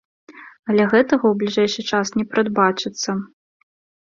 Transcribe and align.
А 0.27 0.75
гэтага 0.93 1.25
ў 1.27 1.33
бліжэйшы 1.41 1.85
час 1.93 2.07
не 2.17 2.25
прадбачыцца. 2.33 3.09